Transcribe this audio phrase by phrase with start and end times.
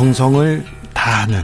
[0.00, 1.42] 정성을 다하는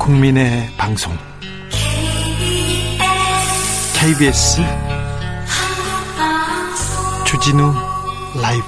[0.00, 1.16] 국민의 방송
[3.96, 4.62] KBS
[7.24, 7.72] 주진우
[8.42, 8.64] 라이브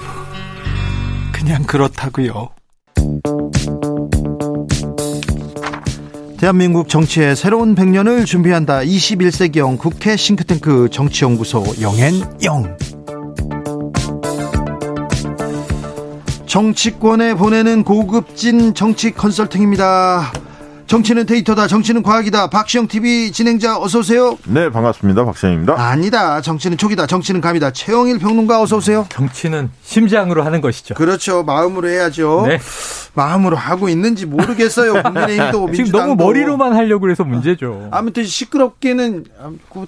[1.32, 2.50] 그냥 그렇다고요.
[6.38, 8.82] 대한민국 정치의 새로운 100년을 준비한다.
[8.82, 12.85] 21세기형 국회 싱크탱크 정치연구소 영앤영.
[16.56, 20.32] 정치권에 보내는 고급진 정치 컨설팅입니다.
[20.86, 21.66] 정치는 데이터다.
[21.66, 22.48] 정치는 과학이다.
[22.48, 24.38] 박시영 TV 진행자 어서 오세요.
[24.46, 25.24] 네, 반갑습니다.
[25.24, 25.74] 박시영입니다.
[25.76, 26.40] 아니다.
[26.40, 27.06] 정치는 촉이다.
[27.08, 27.72] 정치는 감이다.
[27.72, 29.04] 최영일 평론가 어서 오세요.
[29.08, 30.94] 정치는 심장으로 하는 것이죠.
[30.94, 31.42] 그렇죠.
[31.42, 32.44] 마음으로 해야죠.
[32.46, 32.60] 네.
[33.14, 35.02] 마음으로 하고 있는지 모르겠어요.
[35.02, 36.06] 국민의힘도 지금 민주당도.
[36.14, 37.88] 너무 머리로만 하려고 그래서 문제죠.
[37.90, 39.24] 아무튼 시끄럽게는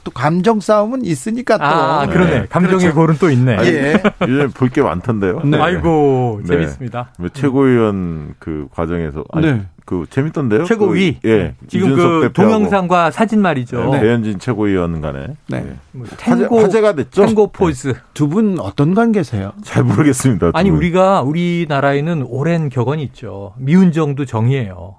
[0.03, 1.65] 또 감정 싸움은 있으니까 또.
[1.65, 2.31] 아, 그러네.
[2.41, 2.47] 네.
[2.51, 2.95] 감정의 그렇죠.
[2.97, 3.57] 골은 또 있네.
[3.63, 4.03] 예.
[4.27, 5.41] 요즘 볼 게 많던데요.
[5.45, 5.59] 네.
[5.61, 6.49] 아이고, 네.
[6.57, 7.13] 재밌습니다.
[7.19, 9.63] 뭐 최고위원 그 과정에서 아니, 네.
[9.89, 10.65] 그 재밌던데요.
[10.67, 11.19] 최고위.
[11.23, 11.55] 그, 예.
[11.67, 13.89] 지금 그 대표하고 동영상과 사진 말이죠.
[13.93, 14.01] 네.
[14.01, 15.65] 배현진 최고위원 간에 네.
[15.67, 15.77] 예.
[15.93, 17.25] 뭐 화제, 탱고, 화제 가 됐죠.
[17.25, 17.95] 탱고 포즈.
[18.13, 19.53] 두분 어떤 관계세요?
[19.65, 20.51] 잘 모르겠습니다.
[20.53, 20.77] 아니, 분.
[20.79, 23.55] 우리가, 우리나라에는 오랜 격언이 있죠.
[23.57, 24.97] 미운정도 정이에요.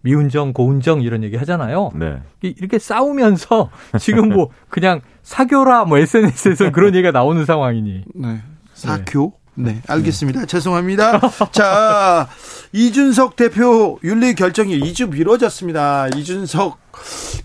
[0.00, 1.92] 미운정, 고운정 이런 얘기 하잖아요.
[1.94, 2.16] 네.
[2.42, 8.02] 이- 이렇게 싸우면서 지금 뭐 그냥 사교라 뭐 SNS에서 그런 얘기가 나오는 상황이니.
[8.16, 8.40] 네.
[8.72, 9.32] 사교?
[9.54, 10.46] 네, 알겠습니다.
[10.46, 11.20] 죄송합니다.
[11.52, 12.28] 자,
[12.72, 16.08] 이준석 대표 윤리 결정이 2주 미뤄졌습니다.
[16.08, 16.78] 이준석,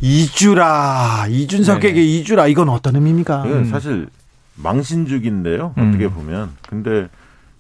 [0.02, 2.02] 이주라 이준석에게 네.
[2.02, 3.46] 이주라 이건 어떤 의미입니까?
[3.46, 3.66] 이건 음.
[3.66, 4.08] 사실
[4.56, 5.74] 망신죽인데요.
[5.78, 5.90] 음.
[5.90, 6.52] 어떻게 보면.
[6.68, 7.08] 근데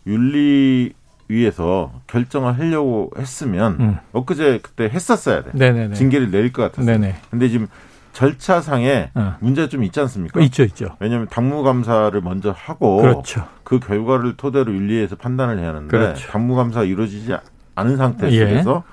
[0.07, 0.93] 윤리
[1.27, 3.97] 위에서 결정을 하려고 했으면 음.
[4.13, 5.51] 엊그제 그때 했었어야 돼.
[5.53, 5.93] 네네네.
[5.95, 6.97] 징계를 내릴 것 같았어요.
[6.97, 7.15] 네네.
[7.29, 7.67] 근데 지금
[8.13, 9.35] 절차상에 어.
[9.39, 10.39] 문제가 좀 있지 않습니까?
[10.41, 10.95] 있죠, 있죠.
[10.99, 13.47] 왜냐하면 당무감사를 먼저 하고 그렇죠.
[13.63, 16.27] 그 결과를 토대로 윤리에서 판단을 해야 하는데 그렇죠.
[16.29, 17.35] 당무감사가 이루어지지
[17.75, 18.47] 않은 상태 예.
[18.47, 18.83] 속에서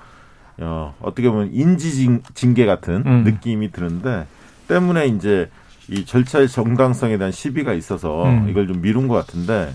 [0.59, 3.23] 어, 어떻게 보면 인지 징계 같은 음.
[3.23, 4.25] 느낌이 드는데
[4.67, 5.49] 때문에 이제
[5.89, 8.47] 이 절차의 정당성에 대한 시비가 있어서 음.
[8.49, 9.73] 이걸 좀 미룬 것 같은데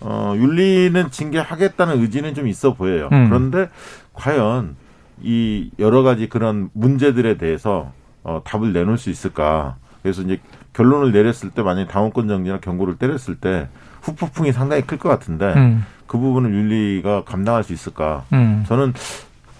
[0.00, 3.08] 어, 윤리는 징계하겠다는 의지는 좀 있어 보여요.
[3.12, 3.28] 음.
[3.28, 3.68] 그런데
[4.12, 4.76] 과연
[5.22, 7.92] 이 여러 가지 그런 문제들에 대해서
[8.28, 9.76] 어, 답을 내놓을 수 있을까?
[10.02, 10.38] 그래서 이제
[10.74, 13.68] 결론을 내렸을 때 만약에 당원권 정지나 경고를 때렸을 때
[14.02, 18.24] 후폭풍이 상당히 클 것 같은데 음, 그 부분을 윤리가 감당할 수 있을까?
[18.32, 18.64] 음.
[18.68, 18.92] 저는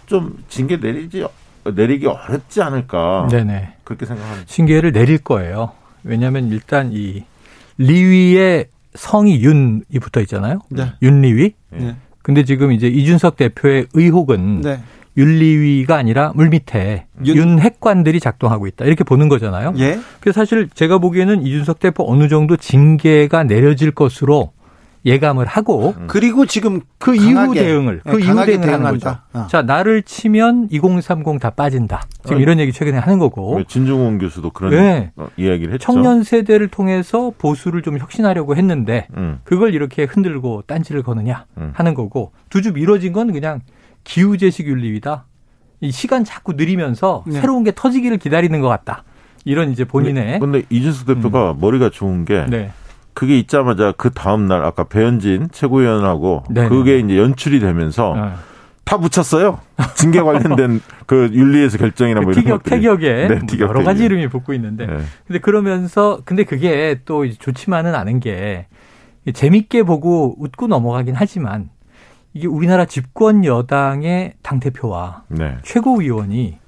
[0.07, 1.27] 좀 징계 내리지
[1.75, 3.75] 내리기 어렵지 않을까 네네.
[3.85, 4.47] 그렇게 생각합니다.
[4.47, 5.73] 징계를 내릴 거예요.
[6.05, 7.25] 왜냐하면 일단 이
[7.79, 10.61] 리위의 성이 윤이 붙어 있잖아요.
[10.71, 10.93] 네.
[11.03, 11.55] 윤리위.
[11.71, 11.97] 네.
[12.23, 14.81] 근데 지금 이제 이준석 대표의 의혹은 네.
[15.19, 18.85] 윤리위가 아니라 물밑에 윤- 윤핵관들이 작동하고 있다.
[18.85, 19.75] 이렇게 보는 거잖아요.
[19.79, 19.99] 예.
[20.21, 24.53] 그래서 사실 제가 보기에는 이준석 대표 어느 정도 징계가 내려질 것으로
[25.05, 29.17] 예감을 하고 그리고 지금 그 강하게, 이후 대응을 네, 그 이후 대응을 하는 거죠.
[29.33, 29.47] 어.
[29.49, 32.03] 자 나를 치면 2030 다 빠진다.
[32.25, 35.13] 지금 아니, 이런 얘기 최근에 하는 거고 왜 진중원 교수도 그런 네.
[35.17, 35.85] 어, 이야기를 했죠.
[35.85, 41.71] 청년 세대를 통해서 보수를 좀 혁신하려고 했는데 음, 그걸 이렇게 흔들고 딴지를 거느냐 음.
[41.75, 43.61] 하는 거고 두 주 미뤄진 건 그냥
[44.09, 45.27] 기후재식 윤리위다.
[45.81, 47.41] 이 시간 자꾸 느리면서 네.
[47.41, 49.05] 새로운 게 터지기를 기다리는 것 같다.
[49.45, 52.73] 이런 이제 본인의 근데 이준석 대표가 머리가 좋은 게 네.
[53.13, 56.69] 그게 있자마자 그 다음 날 아까 배현진 최고위원하고 네네.
[56.69, 58.35] 그게 이제 연출이 되면서 어.
[58.85, 59.61] 다 붙였어요.
[59.95, 62.77] 징계 관련된 그 윤리에서 결정이나 뭐 이런 티격 것들이.
[62.81, 64.13] 태격에 네, 뭐 티격, 여러 가지 태격.
[64.13, 64.99] 이름이 붙고 있는데 네.
[65.27, 68.67] 근데 그러면서 근데 그게 또 좋지만은 않은 게
[69.33, 71.69] 재밌게 보고 웃고 넘어가긴 하지만
[72.35, 75.57] 이게 우리나라 집권 여당의 당 대표와 네.
[75.65, 76.59] 최고위원이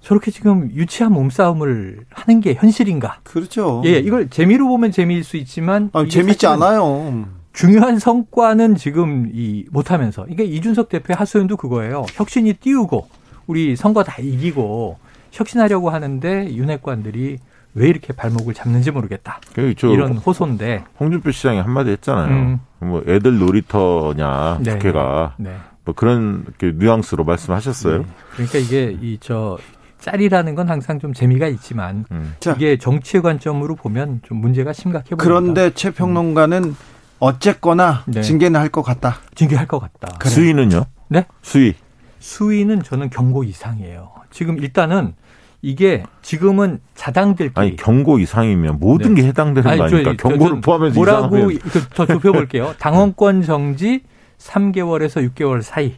[0.00, 3.20] 저렇게 지금 유치한 몸싸움을 하는 게 현실인가?
[3.22, 3.82] 그렇죠.
[3.84, 7.28] 예, 이걸 재미로 보면 재미일 수 있지만 아, 재밌지 않아요.
[7.52, 12.06] 중요한 성과는 지금 이 못하면서 이게 이준석 대표의 하소연도 그거예요.
[12.14, 13.08] 혁신이 띄우고
[13.46, 14.98] 우리 선거 다 이기고
[15.32, 17.38] 혁신하려고 하는데 윤핵관들이
[17.74, 19.40] 왜 이렇게 발목을 잡는지 모르겠다.
[19.54, 20.84] 그저 이런 호소인데.
[20.98, 22.28] 홍준표 시장이 한마디 했잖아요.
[22.28, 22.60] 음.
[22.80, 24.72] 뭐 애들 놀이터냐 네.
[24.72, 25.56] 국회가 네.
[25.84, 28.04] 뭐 그런 이렇게 뉘앙스로 말씀하셨어요.
[28.34, 29.58] 그러니까 이게 이 저
[30.00, 32.34] 짤이라는 건 항상 좀 재미가 있지만 음.
[32.40, 32.52] 자.
[32.56, 35.22] 이게 정치의 관점으로 보면 좀 문제가 심각해 보입니다.
[35.24, 36.74] 그런데 최 평론가는
[37.18, 38.22] 어쨌거나 네.
[38.22, 39.18] 징계는 할 것 같다.
[39.34, 40.16] 징계할 것 같다.
[40.18, 40.30] 그래.
[40.30, 40.86] 수위는요?
[41.08, 41.26] 네?
[41.42, 41.74] 수위.
[42.18, 44.10] 수위는 저는 경고 이상이에요.
[44.30, 45.14] 지금 일단은
[45.62, 49.22] 이게 지금은 자당들끼리 아니 경고 이상이면 모든 네.
[49.22, 50.16] 게 해당되는 아니, 거 저, 아닙니까?
[50.18, 52.74] 저, 경고를 저, 포함해서 뭐라고 이상하면 그, 더 좁혀볼게요.
[52.80, 54.02] 당원권 정지
[54.38, 55.96] 3개월에서 6개월 사이.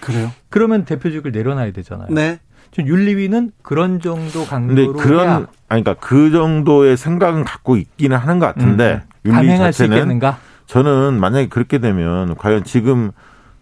[0.00, 0.32] 그래요?
[0.48, 2.08] 그러면 대표직을 내려놔야 되잖아요.
[2.10, 2.40] 네.
[2.70, 5.34] 전 윤리위는 그런 정도 근데 강도로 그런 해야
[5.68, 9.96] 아니 그러니까 그 정도의 생각은 갖고 있기는 하는 것 같은데 음, 윤리 감행할 수 자체는
[9.96, 10.38] 있겠는가?
[10.66, 13.12] 저는 만약에 그렇게 되면 과연 지금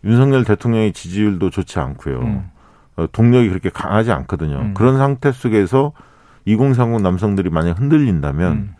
[0.04, 2.18] 윤석열 대통령의 지지율도 좋지 않고요.
[2.20, 2.50] 음.
[2.96, 4.58] 어, 동력이 그렇게 강하지 않거든요.
[4.58, 4.74] 음.
[4.74, 5.92] 그런 상태 속에서
[6.46, 8.74] 2030 남성들이 만약 흔들린다면 음.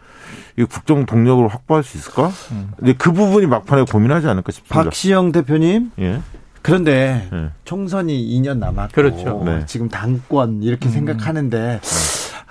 [0.59, 2.29] 이 국정 동력을 확보할 수 있을까?
[2.53, 2.71] 음.
[2.77, 4.85] 근데 그 부분이 막판에 고민하지 않을까 싶습니다.
[4.85, 5.93] 박시영 대표님.
[5.99, 6.21] 예.
[6.63, 7.51] 그런데 예.
[7.65, 9.43] 총선이 2년 남았고 그렇죠.
[9.45, 9.65] 네.
[9.67, 10.91] 지금 당권 이렇게 음.
[10.91, 11.81] 생각하는데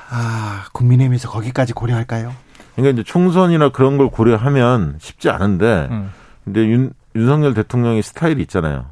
[0.09, 2.33] 아 국민의힘에서 거기까지 고려할까요?
[2.75, 6.11] 그러니까 이제 총선이나 그런 걸 고려하면 쉽지 않은데 음.
[6.45, 8.85] 근데 윤, 윤석열 대통령의 스타일이 있잖아요.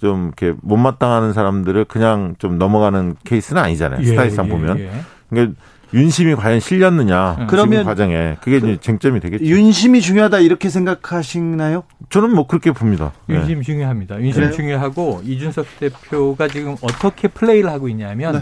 [0.00, 4.02] 좀 이렇게 못마땅하는 사람들을 그냥 좀 넘어가는 케이스는 아니잖아요.
[4.04, 4.78] 스타일상 예, 보면.
[4.78, 4.90] 예.
[5.28, 5.60] 그러니까
[5.92, 7.36] 윤심이 과연 실렸느냐.
[7.40, 7.46] 음.
[7.48, 9.44] 그러면 과정에 그게 이제 쟁점이 되겠죠.
[9.44, 11.82] 윤심이 중요하다 이렇게 생각하시나요?
[12.08, 13.12] 저는 뭐 그렇게 봅니다.
[13.26, 13.36] 네.
[13.36, 14.20] 윤심 중요합니다.
[14.20, 14.52] 윤심 그래요?
[14.52, 18.40] 중요하고 이준석 대표가 지금 어떻게 플레이를 하고 있냐면 네.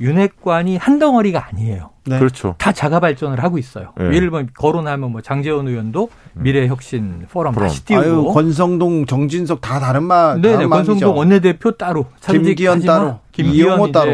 [0.00, 1.91] 윤핵관이 한 덩어리가 아니에요.
[2.04, 2.18] 네.
[2.18, 2.54] 그렇죠.
[2.58, 3.92] 다 자가 발전을 하고 있어요.
[3.96, 4.06] 네.
[4.06, 7.68] 예를 들면 거론하면 뭐 장재원 의원도 미래혁신 포럼 포럼.
[7.68, 10.40] 다시 띄우고 아유 권성동, 정진석 다 다른 말.
[10.40, 11.16] 네네 다른 권성동.
[11.16, 14.10] 원내대표 따로 김기현 따로, 김기현 따로.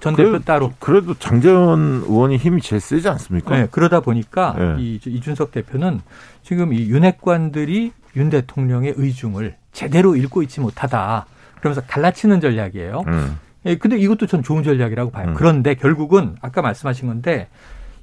[0.00, 3.56] 전 대표 그래- 따로 그래도 장재원 의원이 힘이 제일 세지 않습니까?
[3.56, 4.74] 네, 그러다 보니까 네.
[4.80, 6.00] 이 이준석 대표는
[6.42, 11.26] 지금 이 윤핵관들이 윤 대통령의 의중을 제대로 읽고 있지 못하다.
[11.60, 13.04] 그러면서 갈라치는 전략이에요.
[13.06, 13.38] 음.
[13.66, 15.28] 예, 근데 이것도 전 좋은 전략이라고 봐요.
[15.28, 15.34] 음.
[15.34, 17.48] 그런데 결국은 아까 말씀하신 건데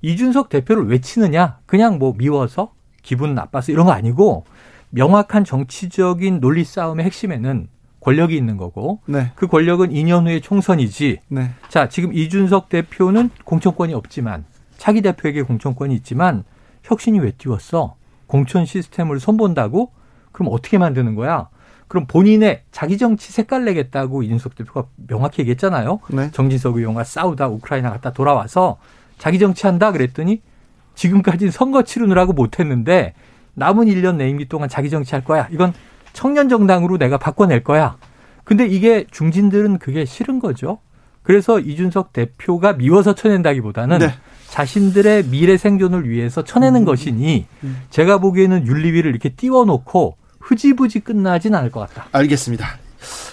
[0.02, 1.58] 이준석 대표를 왜 치느냐?
[1.66, 4.46] 그냥 뭐 미워서 기분 나빠서 이런 거 아니고
[4.92, 7.68] 명확한 정치적인 논리 싸움의 핵심에는
[8.00, 9.32] 권력이 있는 거고 네.
[9.36, 11.20] 그 권력은 2년 후에 총선이지.
[11.28, 11.52] 네.
[11.68, 14.46] 자, 지금 이준석 대표는 공천권이 없지만
[14.78, 16.46] 차기 대표에게 공천권이 있지만
[16.84, 17.96] 혁신이 왜 띄웠어?
[18.28, 19.92] 공천 시스템을 손본다고?
[20.32, 21.50] 그럼 어떻게 만드는 거야?
[21.90, 26.00] 그럼 본인의 자기 정치 색깔 내겠다고 이준석 대표가 명확히 얘기했잖아요.
[26.12, 26.30] 네.
[26.32, 28.78] 정진석 의원과 싸우다 우크라이나 갔다 돌아와서
[29.18, 30.42] 자기 정치한다 그랬더니
[30.94, 33.16] 지금까지 선거 치르느라고 못했는데
[33.56, 35.48] 남은 1년 내임기 동안 자기 정치할 거야.
[35.52, 35.74] 이건
[36.14, 37.98] 청년 정당으로 내가 바꿔낼 거야.
[38.44, 40.78] 근데 이게 중진들은 그게 싫은 거죠.
[41.24, 44.14] 그래서 이준석 대표가 미워서 쳐낸다기보다는 네.
[44.48, 47.48] 자신들의 미래 생존을 위해서 쳐내는 것이니
[47.90, 52.08] 제가 보기에는 윤리위를 이렇게 띄워놓고 흐지부지 끝나진 않을 것 같다.
[52.12, 52.78] 알겠습니다.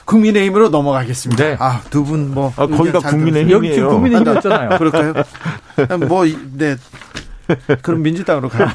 [0.05, 1.45] 국민의힘으로 넘어가겠습니다.
[1.45, 1.57] 네.
[1.59, 2.53] 아, 두 분 뭐.
[2.57, 3.51] 아, 거의 다 의견 잘 국민의힘.
[3.53, 3.89] 여기 지금.
[3.89, 4.79] 국민의힘이었잖아요.
[4.79, 5.15] 그럴까요?
[6.09, 6.77] 뭐, 이- 네.
[7.83, 8.67] 그럼 민주당으로 가요.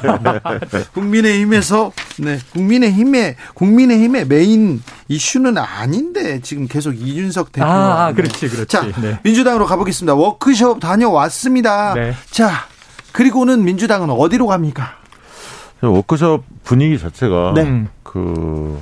[0.72, 0.84] 네.
[0.94, 2.38] 국민의힘에서, 네.
[2.52, 7.66] 국민의힘의, 국민의힘의 메인 이슈는 아닌데, 지금 계속 이준석 대표.
[7.66, 8.66] 아, 아, 그렇지, 그렇지.
[8.68, 9.18] 자, 네.
[9.22, 10.14] 민주당으로 가보겠습니다.
[10.14, 11.94] 워크숍 다녀왔습니다.
[11.94, 12.14] 네.
[12.30, 12.50] 자,
[13.12, 14.96] 그리고는 민주당은 어디로 갑니까?
[15.88, 17.62] 워크숍 분위기 자체가 네.
[17.62, 17.88] 음.
[18.02, 18.80] 그,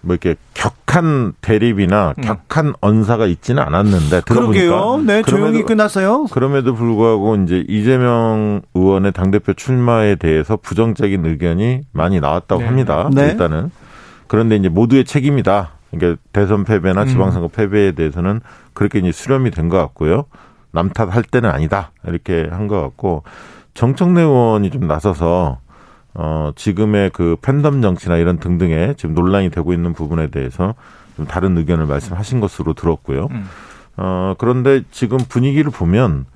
[0.00, 2.22] 뭐 이렇게 격한 대립이나 음.
[2.22, 4.22] 격한 언사가 있지는 않았는데.
[4.22, 6.24] 들어보니까 네, 조용히 그럼에도- 끝났어요.
[6.26, 12.66] 그럼에도 불구하고 이제 이재명 의원의 당 대표 출마에 대해서 부정적인 의견이 많이 나왔다고 네.
[12.66, 13.08] 합니다.
[13.12, 13.28] 네.
[13.30, 13.70] 일단은.
[14.26, 15.70] 그런데 이제 모두의 책임이다.
[15.90, 17.08] 그러니까 대선 패배나 음.
[17.08, 18.40] 지방선거 패배에 대해서는
[18.72, 20.24] 그렇게 이제 수렴이 된 것 같고요.
[20.72, 21.92] 남 탓할 때는 아니다.
[22.06, 23.22] 이렇게 한 것 같고
[23.74, 25.58] 정청래 의원이 좀 나서서
[26.14, 30.74] 어 지금의 그 팬덤 정치나 이런 등등에 지금 논란이 되고 있는 부분에 대해서
[31.16, 33.28] 좀 다른 의견을 말씀하신 것으로 들었고요.
[33.30, 33.44] 음.
[33.96, 36.26] 어, 그런데 지금 분위기를 보면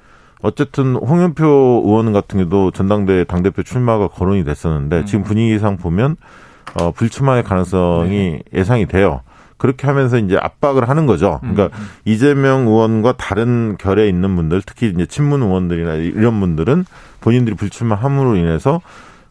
[0.41, 6.17] 어쨌든 홍영표 의원 같은 경우도 전당대회 당대표 출마가 거론이 됐었는데 지금 분위기상 보면
[6.75, 9.23] 어, 불출마의 가능성이 예상이 돼요.
[9.57, 11.41] 그렇게 하면서 이제 압박을 하는 거죠.
[11.41, 11.71] 그러니까
[12.05, 16.85] 이재명 의원과 다른 결에 있는 분들, 특히 이제 친문 의원들이나 이런 분들은
[17.21, 18.81] 본인들이 불출마함으로 인해서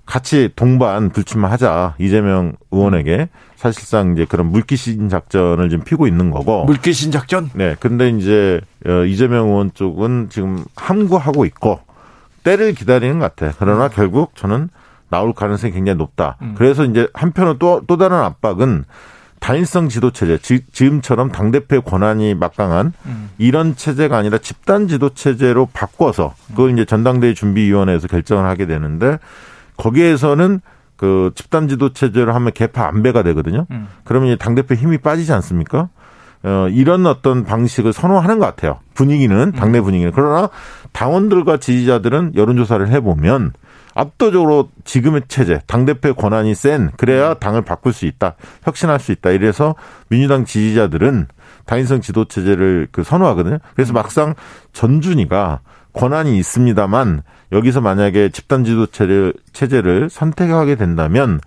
[0.07, 6.63] 같이 동반 불출마하자 이재명 의원에게 사실상 이제 그런 물귀신 작전을 지금 피고 있는 거고.
[6.65, 7.49] 물귀신 작전?
[7.53, 11.81] 네, 근데 이제 어, 이재명 의원 쪽은 지금 함구하고 있고
[12.43, 13.53] 때를 기다리는 것 같아.
[13.59, 14.69] 그러나 결국 저는
[15.09, 16.37] 나올 가능성이 굉장히 높다.
[16.41, 16.55] 음.
[16.57, 18.85] 그래서 이제 한편으로 또, 또 다른 압박은
[19.39, 23.29] 단일성 지도 체제, 지, 지금처럼 당대표의 권한이 막강한 음.
[23.37, 29.19] 이런 체제가 아니라 집단 지도 체제로 바꿔서 그걸 이제 전당대회 준비위원회에서 결정을 하게 되는데
[29.77, 30.61] 거기에서는
[30.95, 33.67] 그 집단 지도 체제로 하면 개파 안배가 되거든요.
[33.71, 33.87] 음.
[34.03, 35.89] 그러면 이제 당대표 힘이 빠지지 않습니까?
[36.43, 38.79] 어, 이런 어떤 방식을 선호하는 것 같아요.
[38.93, 40.11] 분위기는, 당내 분위기는.
[40.13, 40.49] 그러나
[40.91, 43.53] 당원들과 지지자들은 여론조사를 해보면
[43.93, 49.31] 압도적으로 지금의 체제, 당 대표의 권한이 센, 그래야 당을 바꿀 수 있다, 혁신할 수 있다.
[49.31, 49.75] 이래서
[50.09, 51.27] 민주당 지지자들은
[51.65, 53.57] 단일성 지도 체제를 그 선호하거든요.
[53.75, 54.35] 그래서 막상
[54.71, 55.61] 전준이가
[55.97, 61.39] 권한이 있습니다만 여기서 만약에 집단 지도체제를 체제를 선택하게 된다면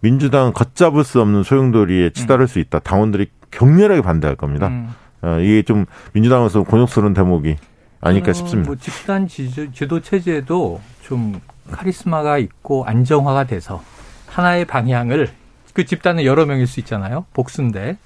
[0.00, 2.78] 민주당은 걷잡을 수 없는 소용돌이에 치달을 수 있다.
[2.78, 4.68] 당원들이 격렬하게 반대할 겁니다.
[4.68, 4.88] 음.
[5.22, 7.56] 어, 이게 좀 민주당으로서 곤욕스러운 대목이
[8.00, 8.68] 아닐까 어, 싶습니다.
[8.68, 11.40] 뭐 집단 지도, 지도 체제도 좀
[11.72, 13.82] 카리스마가 있고 안정화가 돼서
[14.26, 15.28] 하나의 방향을
[15.74, 17.26] 그 집단은 여러 명일 수 있잖아요.
[17.34, 17.96] 복수인데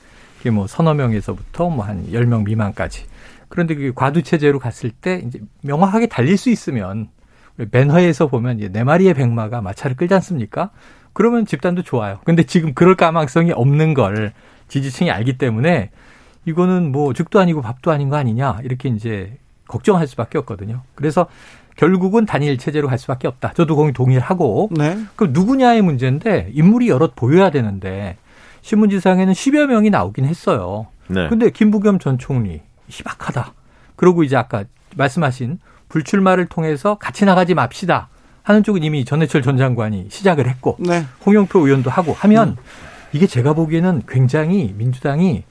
[0.40, 3.04] 이게 뭐 서너 명에서부터 뭐 한 열 명 미만까지.
[3.52, 7.10] 그런데 그 과두 체제로 갔을 때 이제 명확하게 달릴 수 있으면
[7.70, 10.70] 맨허에서 보면 이제 네 마리의 백마가 마차를 끌지 않습니까?
[11.12, 12.18] 그러면 집단도 좋아요.
[12.24, 14.32] 근데 지금 그럴 가망성이 없는 걸
[14.68, 15.90] 지지층이 알기 때문에
[16.46, 19.36] 이거는 뭐 죽도 아니고 밥도 아닌 거 아니냐 이렇게 이제
[19.68, 20.80] 걱정할 수밖에 없거든요.
[20.94, 21.26] 그래서
[21.76, 23.52] 결국은 단일 체제로 갈 수밖에 없다.
[23.52, 24.70] 저도 거기 동의를 하고.
[24.70, 24.96] 네.
[25.14, 28.16] 그럼 누구냐의 문제인데 인물이 여럿 보여야 되는데
[28.62, 30.86] 신문지상에는 10여 명이 나오긴 했어요.
[31.08, 31.28] 네.
[31.28, 32.62] 근데 김부겸 전 총리
[32.92, 33.54] 희박하다.
[33.96, 34.64] 그러고 이제 아까
[34.96, 35.58] 말씀하신
[35.88, 38.08] 불출마를 통해서 같이 나가지 맙시다.
[38.42, 41.04] 하는 쪽은 이미 전해철 전 장관이 시작을 했고 네.
[41.24, 42.56] 홍영표 의원도 하고 하면
[43.12, 45.44] 이게 제가 보기에는 굉장히 민주당이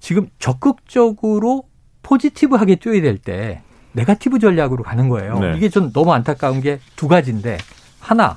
[0.00, 1.64] 지금 적극적으로
[2.02, 3.62] 포지티브하게 뛰어야 될 때
[3.92, 5.38] 네가티브 전략으로 가는 거예요.
[5.38, 5.54] 네.
[5.56, 7.58] 이게 전 너무 안타까운 게 두 가지인데
[8.00, 8.34] 하나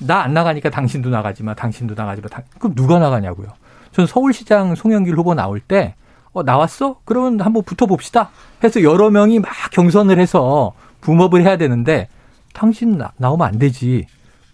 [0.00, 2.28] 나 안 나가니까 당신도 나가지 마, 당신도 나가지 마.
[2.28, 3.48] 당- 그럼 누가 나가냐고요.
[3.92, 5.94] 전 서울시장 송영길 후보 나올 때
[6.38, 6.96] 어, 나왔어?
[7.04, 8.30] 그러면 한번 붙어봅시다.
[8.62, 12.08] 해서 여러 명이 막 경선을 해서 붐업을 해야 되는데
[12.54, 14.06] 당신 나, 나오면 안 되지.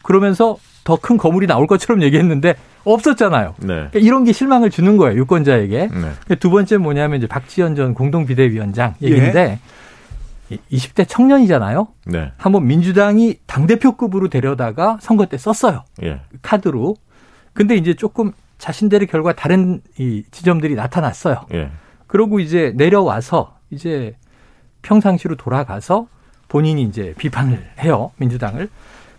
[0.03, 3.55] 그러면서 더 큰 거물이 나올 것처럼 얘기했는데 없었잖아요.
[3.61, 3.67] 네.
[3.67, 5.89] 그러니까 이런 게 실망을 주는 거예요, 유권자에게.
[6.29, 6.35] 네.
[6.37, 9.59] 두 번째 뭐냐면 이제 박지원 전 공동 비대위원장 얘기인데
[10.51, 11.89] 이 20대 청년이잖아요.
[12.07, 12.33] 네.
[12.37, 15.85] 한번 민주당이 당 대표급으로 데려다가 선거 때 썼어요.
[16.03, 16.21] 예.
[16.43, 16.97] 카드로.
[17.55, 21.47] 근데 이제 조금 자신들의 결과 다른 이 지점들이 나타났어요.
[21.55, 21.71] 예.
[22.07, 24.15] 그러고 이제 내려와서 이제
[24.83, 26.07] 평상시로 돌아가서
[26.49, 28.13] 본인이 이제 비판을 해요.
[28.17, 28.69] 민주당을.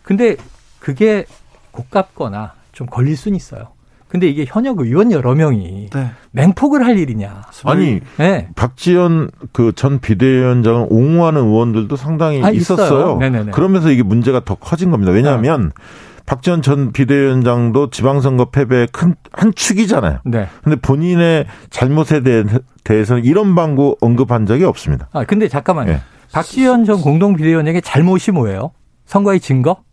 [0.03, 0.37] 근데
[0.79, 1.25] 그게
[1.71, 3.69] 고깝거나 좀 걸릴 수는 있어요.
[4.07, 6.11] 근데 이게 현역 의원 여러 명이 네.
[6.31, 7.41] 맹폭을 할 일이냐.
[7.65, 8.47] 아니 네.
[8.55, 12.77] 박지원 그 전 비대위원장을 옹호하는 의원들도 상당히 아, 있어요.
[12.77, 13.17] 있었어요.
[13.17, 13.51] 네네네.
[13.51, 15.11] 그러면서 이게 문제가 더 커진 겁니다.
[15.11, 15.71] 왜냐하면
[16.25, 20.19] 박지원 전 비대위원장도 지방선거 패배의 큰 한 축이잖아요.
[20.25, 20.47] 네.
[20.63, 22.43] 근데 본인의 잘못에 대해,
[22.83, 25.09] 대해서는 이런 방구 언급한 적이 없습니다.
[25.11, 25.91] 아, 근데 잠깐만요.
[25.91, 26.01] 예.
[26.31, 28.71] 박지원 전 공동 비대위원에게 잘못이 뭐예요?
[29.05, 29.83] 선거의 증거?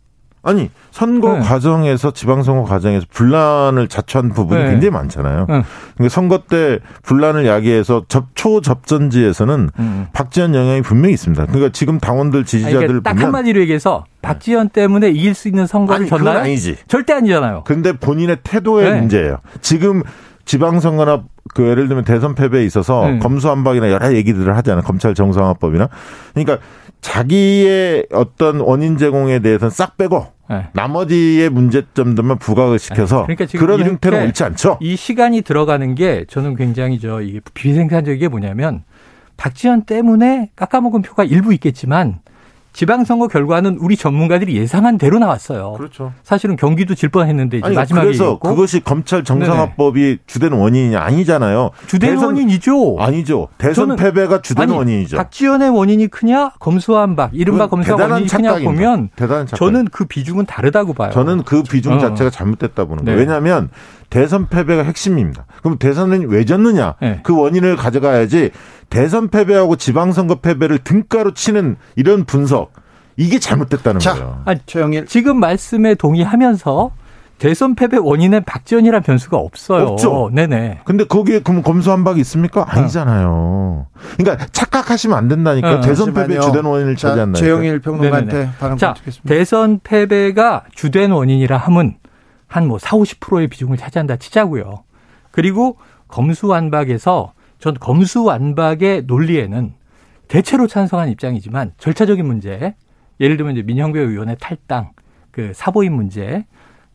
[0.45, 1.39] 아니 선거 네.
[1.39, 4.69] 과정에서 지방선거 과정에서 분란을 자초한 부분이 네.
[4.71, 5.47] 굉장히 많잖아요.
[5.49, 5.63] 응.
[5.95, 10.07] 그러니까 선거 때 분란을 야기해서 접, 초 접전지에서는 음.
[10.11, 11.45] 박지원 영향이 분명히 있습니다.
[11.45, 15.65] 그러니까 지금 당원들 아니, 지지자들 그러니까 딱 보면 한마디로 얘기해서 박지원 때문에 이길 수 있는
[15.65, 16.39] 선거를 아니 졌나요?
[16.39, 16.75] 아니지.
[16.87, 17.63] 절대 아니잖아요.
[17.63, 18.99] 근데 본인의 태도의 네.
[18.99, 19.37] 문제예요.
[19.61, 20.03] 지금
[20.43, 21.23] 지방선거나
[21.53, 23.19] 그 예를 들면 대선 패배에 있어서 네.
[23.19, 24.83] 검수한박이나 여러 얘기들을 하잖아요.
[24.83, 25.89] 검찰 정상화법이나.
[26.33, 26.57] 그러니까
[27.01, 30.67] 자기의 어떤 원인 제공에 대해서는 싹 빼고 네.
[30.73, 34.77] 나머지의 문제점들만 부각을 시켜서 그러니까 지금 그런 행태는 옳지 않죠.
[34.81, 38.83] 이 시간이 들어가는 게 저는 굉장히 저 이게 비생산적인 게 뭐냐면
[39.37, 42.19] 박지원 때문에 깎아먹은 표가 일부 있겠지만
[42.73, 45.73] 지방선거 결과는 우리 전문가들이 예상한 대로 나왔어요.
[45.77, 46.11] 그렇죠.
[46.23, 51.69] 사실은 경기도 질 뻔했는데 이제 아니 마지막에 그래서 이겼고 그것이 검찰 정상화법이 주된 원인이 아니잖아요.
[51.87, 52.97] 주된 대선- 원인이죠.
[52.99, 53.47] 아니죠.
[53.59, 55.17] 대선 패배가 주된 아니, 원인이죠.
[55.17, 58.71] 박지원의 원인이 크냐, 검수한박, 이른바 검수한 원인이 크냐 착각입니다.
[58.71, 59.57] 보면 대단한 착각.
[59.59, 61.11] 저는 그 비중은 다르다고 봐요.
[61.11, 61.97] 저는 그 비중 어.
[61.99, 63.15] 자체가 잘못됐다 보는 거예요.
[63.17, 63.21] 네.
[63.23, 63.69] 왜냐하면
[64.09, 65.45] 대선 패배가 핵심입니다.
[65.61, 66.95] 그럼 대선은 왜 졌느냐?
[67.01, 67.19] 네.
[67.23, 68.51] 그 원인을 가져가야지
[68.89, 72.62] 대선 패배하고 지방선거 패배를 등가로 치는 이런 분석
[73.17, 74.13] 이게 잘못됐다는 자.
[74.13, 74.41] 거예요.
[74.45, 75.05] 아니, 최영일.
[75.07, 76.91] 지금 말씀에 동의하면서
[77.39, 79.87] 대선 패배 원인은 박지원이라는 변수가 없어요.
[79.87, 80.29] 없죠.
[80.33, 80.81] 네네.
[80.85, 82.65] 근데 거기에 그럼 검수한 박이 있습니까?
[82.67, 83.87] 아니잖아요.
[84.17, 85.79] 그러니까 착각하시면 안 된다니까.
[85.79, 85.81] 어.
[85.81, 86.39] 대선 패배.
[86.39, 87.39] 주된 원인을 자, 차지한다.
[87.39, 88.49] 최영일 평론가한테.
[88.59, 88.93] 발언 자.
[89.27, 91.97] 대선 패배가 주된 원인이라 함은
[92.47, 94.83] 한 뭐 4, 50%의 비중을 차지한다 치자고요.
[95.31, 95.77] 그리고
[96.07, 99.73] 검수완박에서 전 검수완박의 논리에는
[100.27, 102.75] 대체로 찬성한 입장이지만 절차적인 문제,
[103.19, 104.91] 예를 들면 이제 민형배 의원의 탈당,
[105.31, 106.45] 그 사보임 문제,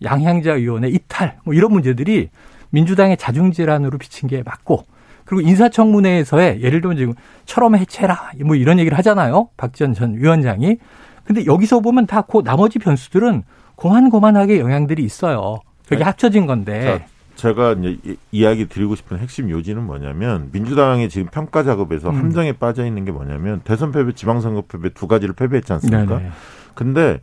[0.02, 2.30] 양향자 의원의 이탈, 뭐 이런 문제들이
[2.70, 4.84] 민주당의 자중질환으로 비친 게 맞고,
[5.25, 9.48] 그리고 인사청문회에서의 예를 들면 지금 철험 해체라 뭐 이런 얘기를 하잖아요.
[9.56, 10.78] 박지원 전 위원장이.
[11.25, 13.42] 근데 여기서 보면 다 그 나머지 변수들은
[13.75, 15.60] 고만고만하게 영향들이 있어요.
[15.84, 16.04] 그게 네.
[16.04, 16.82] 합쳐진 건데.
[16.82, 17.06] 자,
[17.38, 22.16] 제가 이제 이- 이야기 드리고 싶은 핵심 요지는 뭐냐면 민주당의 지금 평가 작업에서 음.
[22.16, 26.18] 함정에 빠져 있는 게 뭐냐면 대선 패배, 지방선거 패배 두 가지를 패배했지 않습니까?
[26.18, 26.30] 네네.
[26.75, 27.21] 근데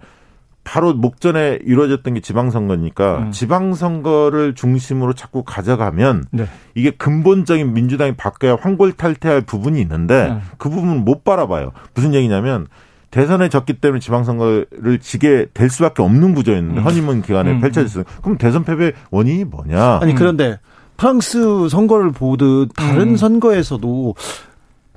[0.63, 3.31] 바로 목전에 이루어졌던 게 지방선거니까 음.
[3.31, 6.45] 지방선거를 중심으로 자꾸 가져가면 네.
[6.75, 10.39] 이게 근본적인 민주당이 바꿔야 황골탈퇴할 부분이 있는데 네.
[10.57, 11.72] 그 부분은 못 바라봐요.
[11.93, 12.67] 무슨 얘기냐면
[13.15, 16.84] 대선에 졌기 때문에 지방선거를 지게 될 수밖에 없는 구조였는데 음.
[16.84, 17.62] 허니문 기간에 음.
[17.62, 18.03] 펼쳐졌어요.
[18.22, 20.00] 그럼 대선 패배 원인이 뭐냐?
[20.01, 20.15] 아니 음.
[20.17, 20.60] 그런데
[20.98, 23.15] 프랑스 선거를 보듯 다른 음.
[23.15, 24.15] 선거에서도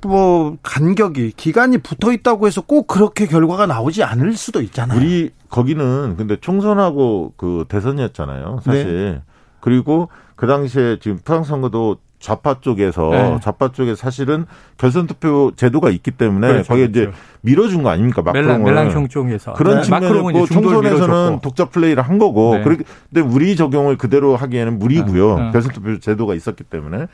[0.05, 4.99] 뭐 간격이 기간이 붙어 있다고 해서 꼭 그렇게 결과가 나오지 않을 수도 있잖아요.
[4.99, 8.59] 우리 거기는 근데 총선하고 그 대선이었잖아요.
[8.65, 9.13] 사실.
[9.13, 9.21] 네.
[9.61, 13.39] 그리고 그 당시에 지금 프랑스 선거도 좌파 쪽에서 네.
[13.41, 14.45] 좌파 쪽에 사실은
[14.77, 17.09] 결선 투표 제도가 있기 때문에 그렇죠, 거기에 그렇죠.
[17.09, 19.83] 이제 밀어준 거 아닙니까 마크롱을 멜랑, 쪽에서 그런 네.
[19.83, 22.63] 측면이고 총선에서는 독자 플레이를 한 거고 네.
[22.63, 25.43] 그런데 우리 적용을 그대로 하기에는 무리고요 네.
[25.45, 25.51] 네.
[25.51, 27.07] 결선 투표 제도가 있었기 때문에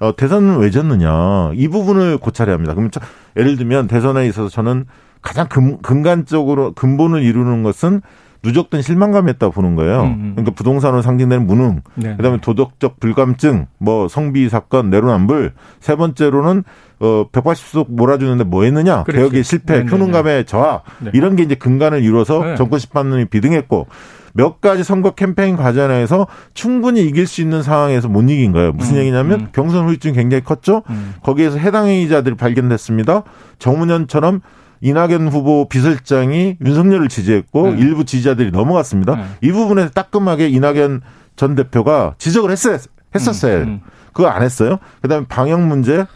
[0.00, 2.72] 어, 대선은 왜 졌느냐 이 부분을 고찰해야 합니다.
[2.74, 2.90] 그러면
[3.36, 4.86] 예를 들면 대선에 있어서 저는
[5.22, 8.02] 가장 근, 근간적으로 근본을 이루는 것은
[8.42, 10.02] 누적된 실망감이었다 보는 거예요.
[10.02, 10.32] 음, 음.
[10.36, 12.16] 그러니까 부동산으로 상징되는 무능, 네.
[12.16, 16.64] 그다음에 도덕적 불감증, 뭐 성비 사건, 내로남불, 세 번째로는
[17.00, 19.04] 어 180석 몰아주는데 뭐 했느냐?
[19.04, 19.18] 그렇지.
[19.18, 20.44] 개혁의 실패, 네, 효능감의 네, 네.
[20.44, 21.10] 저하 네.
[21.14, 22.56] 이런 게 이제 근간을 이뤄서 네.
[22.56, 23.86] 정권 심판론이 비등했고
[24.34, 28.72] 몇 가지 선거 캠페인 과정에서 충분히 이길 수 있는 상황에서 못 이긴 거예요.
[28.72, 29.48] 무슨 음, 얘기냐면 음.
[29.52, 30.82] 경선 후유증이 굉장히 컸죠.
[30.90, 31.14] 음.
[31.22, 33.22] 거기에서 해당 행위자들이 발견됐습니다.
[33.58, 34.40] 정문현처럼
[34.80, 37.78] 이낙연 후보 비서실장이 윤석열을 지지했고 네.
[37.78, 39.16] 일부 지지자들이 넘어갔습니다.
[39.16, 39.24] 네.
[39.42, 41.02] 이 부분에서 따끔하게 이낙연
[41.36, 42.78] 전 대표가 지적을 했어요.
[43.14, 43.58] 했었어요.
[43.58, 43.80] 음, 음.
[44.12, 44.78] 그거 안 했어요.
[45.00, 46.06] 그다음에 방역 문제,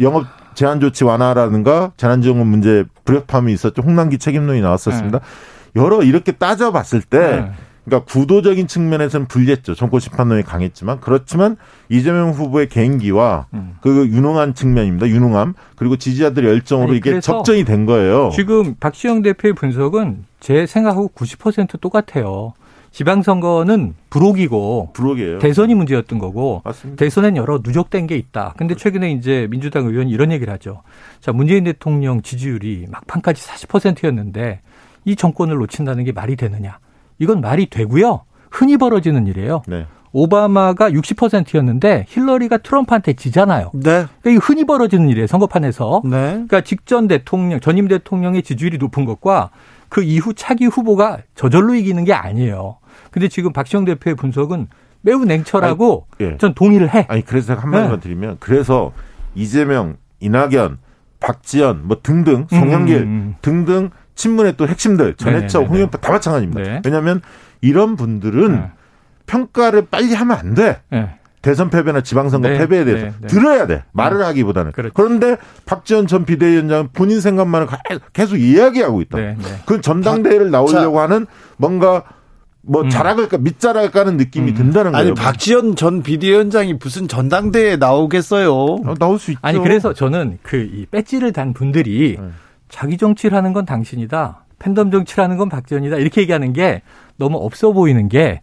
[0.00, 3.82] 영업 제한 조치 완화라든가 재난지원금 문제 불협화음이 있었죠.
[3.82, 5.18] 홍남기 책임론이 나왔었습니다.
[5.18, 5.24] 네.
[5.80, 7.52] 여러 이렇게 따져봤을 때 네.
[7.84, 9.74] 그러니까 구도적인 측면에서는 불리했죠.
[9.74, 11.56] 정권 심판론이 강했지만 그렇지만
[11.88, 13.76] 이재명 후보의 개인기와 음.
[13.80, 15.08] 그 유능한 측면입니다.
[15.08, 18.30] 유능함 그리고 지지자들의 열정으로 아니, 이게 적정이 된 거예요.
[18.34, 22.54] 지금 박시영 대표의 분석은 제 생각하고 90% 똑같아요.
[22.92, 25.38] 지방선거는 불혹이고 불혹이에요.
[25.38, 27.02] 대선이 문제였던 거고 맞습니다.
[27.02, 28.54] 대선엔 여러 누적된 게 있다.
[28.58, 30.82] 근데 최근에 이제 민주당 의원이 이런 얘기를 하죠.
[31.20, 34.60] 자 문재인 대통령 지지율이 막판까지 40%였는데
[35.06, 36.78] 이 정권을 놓친다는 게 말이 되느냐?
[37.18, 38.22] 이건 말이 되고요.
[38.50, 39.62] 흔히 벌어지는 일이에요.
[39.66, 39.86] 네.
[40.12, 43.70] 오바마가 60%였는데 힐러리가 트럼프한테 지잖아요.
[43.74, 44.06] 네.
[44.20, 45.26] 그러니까 이 흔히 벌어지는 일이에요.
[45.26, 46.02] 선거판에서.
[46.04, 46.10] 네.
[46.10, 49.50] 그러니까 직전 대통령, 전임 대통령의 지지율이 높은 것과
[49.88, 52.76] 그 이후 차기 후보가 저절로 이기는 게 아니에요.
[53.10, 54.68] 근데 지금 박시영 대표의 분석은
[55.00, 56.36] 매우 냉철하고 아니, 예.
[56.38, 57.06] 전 동의를 해.
[57.08, 58.00] 아니 그래서 한 마디만 네.
[58.00, 58.92] 드리면 그래서
[59.34, 60.78] 이재명, 이낙연,
[61.20, 63.34] 박지원 뭐 등등 송영길 음, 음, 음.
[63.42, 63.90] 등등
[64.22, 66.62] 친문의 또 핵심들 전해철, 홍영표 다 마찬가지입니다.
[66.62, 66.82] 네.
[66.84, 67.20] 왜냐하면
[67.60, 68.70] 이런 분들은 네.
[69.26, 70.80] 평가를 빨리 하면 안 돼.
[70.90, 71.16] 네.
[71.42, 72.58] 대선 패배나 지방선거 네.
[72.58, 73.12] 패배에 대해서 네.
[73.20, 73.26] 네.
[73.26, 73.82] 들어야 돼.
[73.92, 74.24] 말을 네.
[74.26, 74.70] 하기보다는.
[74.72, 74.94] 그렇죠.
[74.94, 77.66] 그런데 박지원 전 비대위원장은 본인 생각만을
[78.12, 79.18] 계속 이야기하고 있다.
[79.66, 81.02] 그 전당대회를 나오려고 자.
[81.02, 82.04] 하는 뭔가
[82.64, 82.90] 뭐 음.
[82.90, 84.56] 자락을까 밑자락을 까는 느낌이 음.
[84.56, 85.04] 든다는 거예요.
[85.08, 88.54] 아니 박지원 전 비대위원장이 무슨 전당대회에 나오겠어요?
[88.54, 89.40] 어, 나올 수 있죠.
[89.42, 92.28] 아니 그래서 저는 그 이 배지를 단 분들이 네.
[92.72, 94.46] 자기 정치를 하는 건 당신이다.
[94.58, 95.98] 팬덤 정치를 하는 건 박지원이다.
[95.98, 96.80] 이렇게 얘기하는 게
[97.16, 98.40] 너무 없어 보이는 게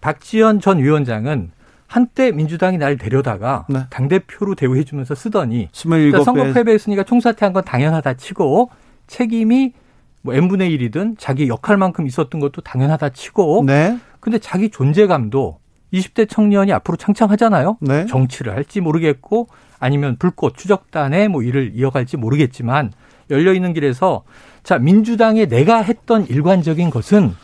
[0.00, 1.50] 박지원 전 위원장은
[1.88, 3.80] 한때 민주당이 날 데려다가 네.
[3.90, 6.24] 당대표로 대우해 주면서 쓰더니 27배.
[6.24, 8.70] 선거 패배했으니까 총사퇴한 건 당연하다 치고
[9.08, 9.72] 책임이
[10.22, 13.98] 뭐 n분의 1이든 자기 역할만큼 있었던 것도 당연하다 치고 네.
[14.20, 15.58] 근데 자기 존재감도
[15.92, 17.78] 20대 청년이 앞으로 창창하잖아요.
[17.80, 18.06] 네.
[18.06, 19.48] 정치를 할지 모르겠고
[19.80, 22.92] 아니면 불꽃 추적단에 뭐 일을 이어갈지 모르겠지만
[23.32, 24.22] 열려 있는 길에서
[24.62, 27.34] 자 민주당에 내가 했던 일관적인 것은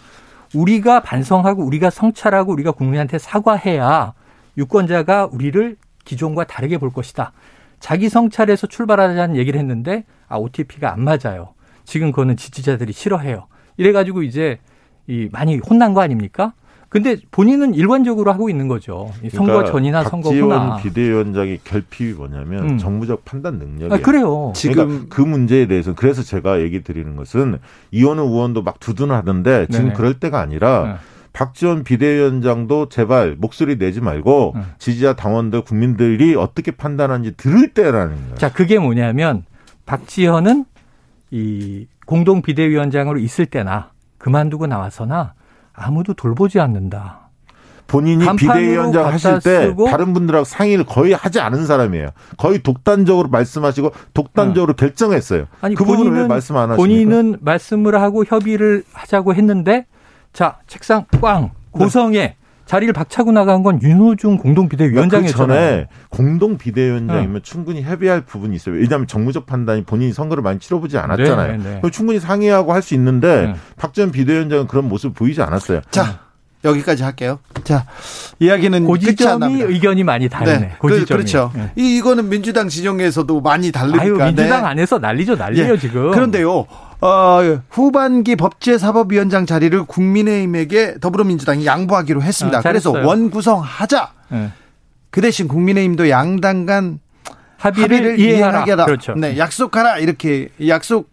[0.55, 4.15] 우리가 반성하고 우리가 성찰하고 우리가 국민한테 사과해야
[4.57, 7.33] 유권자가 우리를 기존과 다르게 볼 것이다.
[7.81, 11.55] 자기 성찰에서 출발하자는 얘기를 했는데 아 OTP가 안 맞아요.
[11.85, 13.47] 지금 그거는 지지자들이 싫어해요.
[13.77, 14.59] 이래가지고 이제
[15.07, 16.53] 이 많이 혼난 거 아닙니까?
[16.89, 19.13] 근데 본인은 일관적으로 하고 있는 거죠.
[19.31, 20.77] 선거 그러니까 전이나 선거 후나.
[20.77, 22.79] 비대위원장의 결핍이 뭐냐면 음.
[22.79, 23.95] 정무적 판단 능력이에요.
[23.95, 24.53] 아, 그래요.
[24.55, 27.59] 지금 그러니까 그 문제에 대해서 그래서 제가 얘기 드리는 것은
[27.91, 29.97] 이원우 의원도 막 두둔하던데 지금 네네.
[29.97, 30.95] 그럴 때가 아니라 네.
[31.35, 34.63] 박지원 비대위원장도 제발 목소리 내지 말고 네.
[34.79, 38.35] 지지자 당원들 국민들이 어떻게 판단하는지 들을 때라는 거예요.
[38.37, 39.45] 자, 그게 뭐냐면
[39.85, 40.65] 박지원은
[41.31, 45.35] 이 공동 비대위원장으로 있을 때나 그만두고 나와서나
[45.79, 47.29] 아무도 돌보지 않는다.
[47.87, 52.11] 본인이 비대위원장 하실 때 다른 분들하고 상의를 거의 하지 않은 사람이에요.
[52.37, 54.77] 거의 독단적으로 말씀하시고 독단적으로 어.
[54.77, 55.47] 결정했어요.
[55.63, 56.77] 아니, 그 부분을 왜 말씀 안 하십니까?
[56.77, 59.87] 본인은 말씀을 하고 협의를 하자고 했는데
[60.35, 62.37] 자 책상 꽝 고성에 네.
[62.69, 65.33] 자리를 박차고 나간 건 윤호중 공동 비대위원장이었잖아요.
[65.33, 67.41] 그 전에 공동 비대위원장이면 네.
[67.43, 68.75] 충분히 협의할 부분이 있어요.
[68.75, 71.57] 왜냐하면 정무적 판단이 본인이 선거를 많이 치러보지 않았잖아요.
[71.57, 71.91] 네, 네.
[71.91, 73.55] 충분히 상의하고 할 수 있는데 네.
[73.77, 75.81] 박전 비대위원장은 그런 모습 보이지 않았어요.
[75.91, 76.28] 자.
[76.65, 77.39] 여기까지 할게요.
[77.65, 77.87] 자,
[78.41, 80.59] 이야기는 고지점이 의견이 많이 다르네.
[80.59, 81.53] 네, 그, 그렇죠.
[81.55, 81.71] 네.
[81.77, 84.03] 이, 이거는 민주당 진영에서도 많이 다르니까.
[84.03, 84.69] 아유, 민주당 네.
[84.69, 85.79] 안에서 난리죠, 난리요 네.
[85.79, 86.11] 지금.
[86.11, 86.67] 그런데요.
[87.01, 87.41] 어,
[87.71, 92.59] 후반기 법제사법위원장 자리를 국민의힘에게 더불어민주당이 양보하기로 했습니다.
[92.59, 94.13] 아, 그래서 원구성하자.
[94.31, 94.51] 네.
[95.11, 96.99] 그 대신 국민의힘도 양당 간
[97.57, 98.39] 합의를, 합의를 이행하라.
[98.49, 98.85] 이행하게 하라.
[98.85, 99.15] 그렇죠.
[99.15, 101.09] 네, 약속하라 이렇게 약속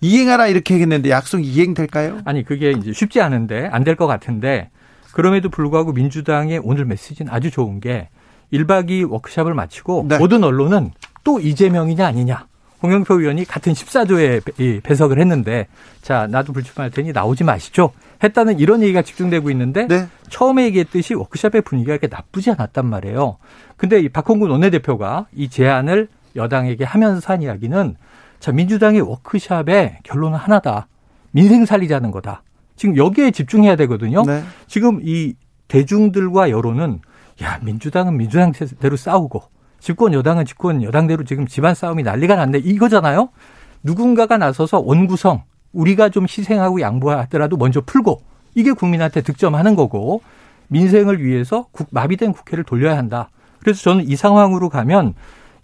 [0.00, 2.20] 이행하라 이렇게 했는데 약속 이행될까요?
[2.24, 4.70] 아니 그게 이제 쉽지 않은데 안 될 것 같은데
[5.12, 8.08] 그럼에도 불구하고 민주당의 오늘 메시지는 아주 좋은 게
[8.52, 10.18] 1박 2일 워크샵을 마치고 네.
[10.18, 10.92] 모든 언론은
[11.24, 12.46] 또 이재명이냐 아니냐.
[12.80, 15.66] 홍영표 의원이 같은 14조에 배석을 했는데
[16.00, 17.90] 자 나도 불출마할 테니 나오지 마시죠.
[18.22, 20.06] 했다는 이런 얘기가 집중되고 있는데 네.
[20.28, 23.38] 처음에 얘기했듯이 워크숍의 분위기가 그렇게 나쁘지 않았단 말이에요.
[23.76, 27.96] 근데 이 박홍근 원내대표가 이 제안을 여당에게 하면서 한 이야기는
[28.38, 30.86] 자 민주당의 워크숍의 결론은 하나다.
[31.32, 32.42] 민생 살리자는 거다.
[32.78, 34.22] 지금 여기에 집중해야 되거든요.
[34.22, 34.42] 네.
[34.68, 35.34] 지금 이
[35.66, 37.00] 대중들과 여론은
[37.42, 39.42] 야 민주당은 민주당대로 싸우고
[39.80, 43.30] 집권 여당은 집권 여당대로 지금 집안 싸움이 난리가 났네 이거잖아요.
[43.82, 48.22] 누군가가 나서서 원구성 우리가 좀 희생하고 양보하더라도 먼저 풀고
[48.54, 50.22] 이게 국민한테 득점하는 거고
[50.68, 53.28] 민생을 위해서 국, 마비된 국회를 돌려야 한다.
[53.60, 55.14] 그래서 저는 이 상황으로 가면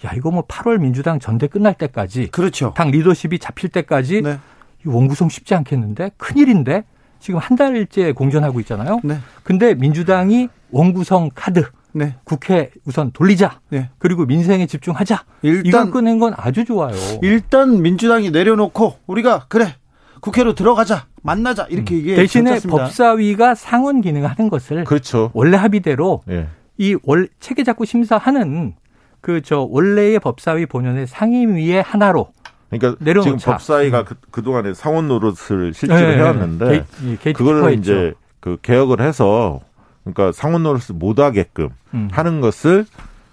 [0.05, 2.72] 야 이거 뭐 8월 민주당 전대 끝날 때까지 그렇죠.
[2.77, 4.38] 당 리더십이 잡힐 때까지 네.
[4.85, 6.85] 이 원구성 쉽지 않겠는데 큰일인데
[7.25, 9.01] 지금 한 달째 공전하고 있잖아요.
[9.03, 9.17] 네.
[9.45, 12.17] 근데 민주당이 원구성 카드 네.
[12.25, 13.61] 국회 우선 돌리자.
[13.71, 13.89] 네.
[13.97, 15.25] 그리고 민생에 집중하자.
[15.41, 16.95] 이걸 일단 꺼낸 건 아주 좋아요.
[17.23, 19.75] 일단 민주당이 내려놓고 우리가 그래
[20.21, 22.17] 국회로 들어가자 만나자 이렇게 얘기해 음.
[22.17, 22.85] 대신에 괜찮습니다.
[22.85, 25.31] 법사위가 상원 기능을 하는 것을 그렇죠.
[25.33, 26.49] 원래 합의대로 예.
[26.77, 28.75] 이월 체계 자구 심사하는
[29.23, 32.29] 그 저 원래의 법사위 본연의 상임위의 하나로
[32.70, 33.22] 그러니까.
[33.22, 37.72] 지금 법사위가 그, 그동안에 상원 노릇을 실제로 네, 해왔는데 게이- 이 게이트 그걸.
[37.74, 39.61] 이제 그 개혁을 해서
[40.03, 42.09] 그러니까 상원 노릇을 못 하게끔 음.
[42.12, 42.85] 하는 것을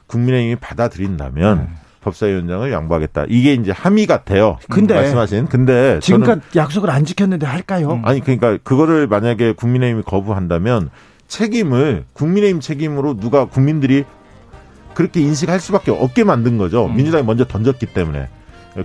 [0.07, 1.67] 국민의힘이 받아들인다면 음.
[2.01, 3.25] 법사위원장을 양보하겠다.
[3.29, 4.57] 이게 이제 함의 같아요.
[4.69, 5.47] 근데 말씀하신.
[5.47, 7.91] 근데 지금까지 약속을 안 지켰는데 할까요?
[7.93, 8.01] 음.
[8.05, 10.89] 아니 그러니까 그거를 만약에 국민의힘이 거부한다면
[11.27, 14.03] 책임을 국민의힘 책임으로 누가 국민들이
[14.93, 16.87] 그렇게 인식할 수밖에 없게 만든 거죠.
[16.87, 16.95] 음.
[16.95, 18.27] 민주당이 먼저 던졌기 때문에.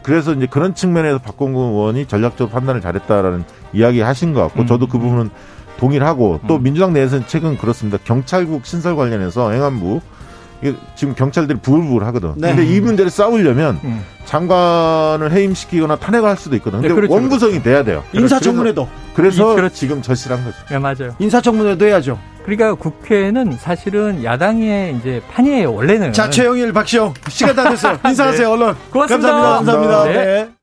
[0.02, 4.66] 그래서 이제 그런 측면에서 박홍근 의원이 전략적으로 판단을 잘했다라는 이야기 하신 것 같고 음.
[4.66, 5.30] 저도 그 부분은
[5.78, 6.62] 동의를 하고 또 음.
[6.62, 7.98] 민주당 내에서는 최근 그렇습니다.
[8.04, 10.00] 경찰국 신설 관련해서 행안부
[10.62, 12.32] 이게 지금 경찰들이 부글부글 하거든.
[12.36, 12.54] 네.
[12.54, 14.02] 근데 이 문제를 싸우려면 음.
[14.24, 16.78] 장관을 해임시키거나 탄핵을 할 수도 있거든.
[16.80, 17.12] 근데 네, 그렇죠.
[17.12, 18.02] 원구성이 돼야 돼요.
[18.12, 19.74] 인사청문회도 그래서 이- 그렇죠.
[19.74, 20.56] 지금 절실한 거죠.
[20.70, 21.14] 네, 맞아요.
[21.18, 22.18] 인사청문회도 해야죠.
[22.46, 25.74] 그러니까 국회는 사실은 야당의 이제 판이에요.
[25.74, 26.12] 원래는.
[26.12, 27.98] 자 최영일 박시영 시간 다 됐어요.
[28.06, 28.74] 인사하세요 얼른.
[28.92, 29.32] 고맙습니다.
[29.32, 29.72] 감사합니다.
[29.72, 30.04] 감사합니다.
[30.04, 30.24] 네.
[30.24, 30.55] 네.